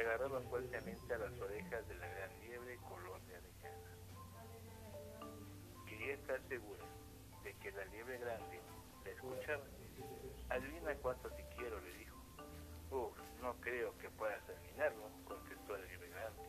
[0.00, 3.90] agarraba fuertemente a las orejas de la gran liebre color de avellana.
[5.86, 6.84] Quería estar segura
[7.42, 8.60] de que la liebre grande
[9.04, 9.64] la escuchaba.
[10.50, 12.16] Adivina cuánto te quiero, le dijo.
[12.90, 16.42] Uf, no creo que puedas adivinarlo, contestó la liebre grande.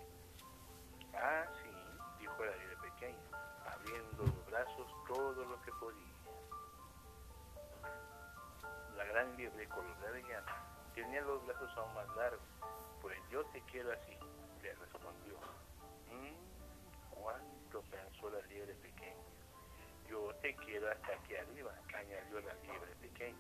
[1.13, 1.70] Ah, sí,
[2.20, 3.20] dijo la liebre pequeña,
[3.66, 6.16] abriendo los brazos todo lo que podía.
[8.96, 12.41] La gran liebre color de avellana tenía los brazos aún más largos.
[13.05, 14.18] Pues yo te quiero así,
[14.64, 15.38] le respondió.
[16.09, 16.34] Mmm,
[17.12, 19.23] cuánto pensó la liebre pequeña.
[20.09, 23.38] Yo te quiero hasta aquí arriba, añadió la liebre pequeña.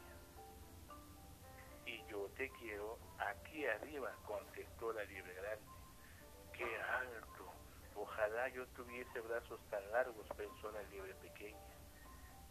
[1.87, 5.65] Y yo te quiero aquí arriba, contestó la liebre grande.
[6.53, 7.51] ¡Qué alto!
[7.95, 11.57] Ojalá yo tuviese brazos tan largos, pensó la liebre pequeña.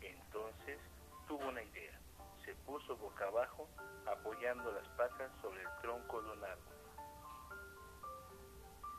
[0.01, 0.81] Entonces
[1.29, 1.97] tuvo una idea
[2.45, 3.69] se puso boca abajo,
[4.07, 5.54] apoyando las patas sobre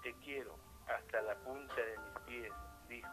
[0.05, 0.55] Te quiero
[0.87, 2.53] hasta la punta de mis pies,
[2.87, 3.09] dijo.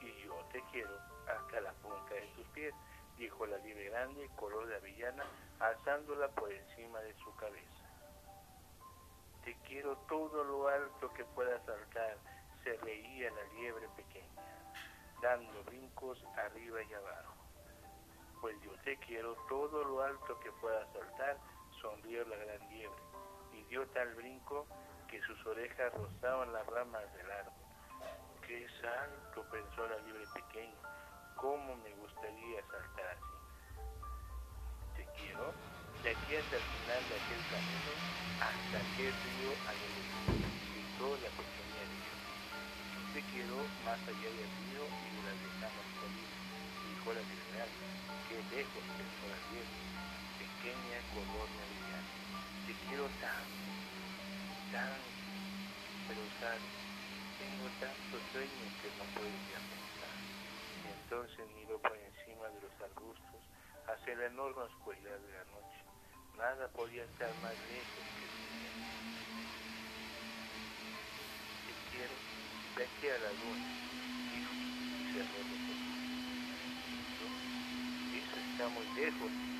[0.00, 0.96] Y yo te quiero
[1.28, 2.72] hasta la punta de tus pies,
[3.18, 5.24] dijo la liebre grande, color de avellana,
[5.58, 7.84] alzándola por encima de su cabeza.
[9.44, 12.16] Te quiero todo lo alto que pueda saltar,
[12.64, 14.42] se reía la liebre pequeña,
[15.20, 17.34] dando brincos arriba y abajo
[18.40, 21.36] pues yo te quiero todo lo alto que pueda saltar,
[21.82, 23.02] sonrió la gran liebre,
[23.70, 24.66] dio tal brinco
[25.08, 27.54] que sus orejas rozaban las ramas del árbol.
[28.44, 29.46] ¡Qué salto!
[29.48, 30.74] pensó la liebre pequeña,
[31.36, 33.30] ¿cómo me gustaría saltar así?
[34.96, 35.54] Te quiero
[36.02, 37.92] de aquí hasta el final de aquel camino,
[38.42, 40.02] hasta aquel río alegre,
[40.74, 42.26] gritó la pequeña liebre.
[43.14, 44.82] Te quiero más allá del río
[54.70, 56.62] pero sabes,
[57.38, 60.14] tengo tantos sueños que no puedo ya pensar.
[60.86, 63.42] Entonces miró por encima de los arbustos
[63.90, 65.82] hacia la enorme oscuridad de la noche.
[66.38, 68.34] Nada podía estar más lejos que el
[71.66, 72.14] Te quiero
[72.76, 73.66] de aquí a la luna,
[74.30, 75.90] dijo y cerró los ojos
[78.52, 79.59] está muy lejos